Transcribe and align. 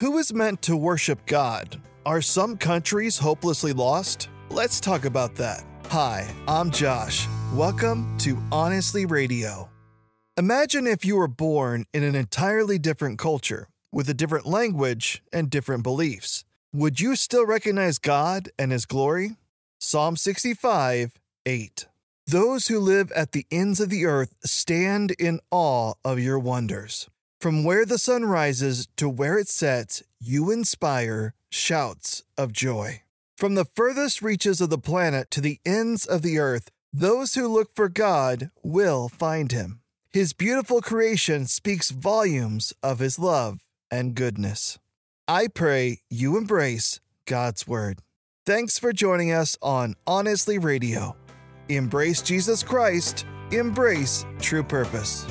Who 0.00 0.18
is 0.18 0.30
meant 0.34 0.60
to 0.62 0.76
worship 0.76 1.24
God? 1.24 1.80
Are 2.04 2.20
some 2.20 2.58
countries 2.58 3.16
hopelessly 3.16 3.72
lost? 3.72 4.28
Let's 4.50 4.78
talk 4.78 5.06
about 5.06 5.34
that. 5.36 5.64
Hi, 5.86 6.30
I'm 6.46 6.70
Josh. 6.70 7.26
Welcome 7.54 8.18
to 8.18 8.36
Honestly 8.52 9.06
Radio. 9.06 9.70
Imagine 10.36 10.86
if 10.86 11.06
you 11.06 11.16
were 11.16 11.28
born 11.28 11.86
in 11.94 12.02
an 12.02 12.14
entirely 12.14 12.78
different 12.78 13.18
culture 13.18 13.68
with 13.90 14.06
a 14.10 14.12
different 14.12 14.44
language 14.44 15.22
and 15.32 15.48
different 15.48 15.82
beliefs. 15.82 16.44
Would 16.74 17.00
you 17.00 17.16
still 17.16 17.46
recognize 17.46 17.98
God 17.98 18.50
and 18.58 18.72
His 18.72 18.84
glory? 18.84 19.36
Psalm 19.80 20.16
65 20.16 21.12
8. 21.46 21.86
Those 22.26 22.66
who 22.66 22.80
live 22.80 23.10
at 23.12 23.32
the 23.32 23.46
ends 23.50 23.80
of 23.80 23.88
the 23.88 24.04
earth 24.04 24.34
stand 24.44 25.12
in 25.12 25.40
awe 25.50 25.94
of 26.04 26.20
your 26.20 26.38
wonders. 26.38 27.08
From 27.46 27.62
where 27.62 27.86
the 27.86 27.96
sun 27.96 28.24
rises 28.24 28.88
to 28.96 29.08
where 29.08 29.38
it 29.38 29.46
sets, 29.46 30.02
you 30.18 30.50
inspire 30.50 31.32
shouts 31.48 32.24
of 32.36 32.50
joy. 32.52 33.02
From 33.36 33.54
the 33.54 33.64
furthest 33.64 34.20
reaches 34.20 34.60
of 34.60 34.68
the 34.68 34.78
planet 34.78 35.30
to 35.30 35.40
the 35.40 35.60
ends 35.64 36.06
of 36.06 36.22
the 36.22 36.40
earth, 36.40 36.72
those 36.92 37.36
who 37.36 37.46
look 37.46 37.70
for 37.72 37.88
God 37.88 38.50
will 38.64 39.08
find 39.08 39.52
him. 39.52 39.78
His 40.10 40.32
beautiful 40.32 40.80
creation 40.82 41.46
speaks 41.46 41.92
volumes 41.92 42.72
of 42.82 42.98
his 42.98 43.16
love 43.16 43.60
and 43.92 44.16
goodness. 44.16 44.80
I 45.28 45.46
pray 45.46 46.00
you 46.10 46.36
embrace 46.36 46.98
God's 47.26 47.64
word. 47.64 48.00
Thanks 48.44 48.76
for 48.76 48.92
joining 48.92 49.30
us 49.30 49.56
on 49.62 49.94
Honestly 50.04 50.58
Radio. 50.58 51.14
Embrace 51.68 52.22
Jesus 52.22 52.64
Christ, 52.64 53.24
embrace 53.52 54.26
true 54.40 54.64
purpose. 54.64 55.24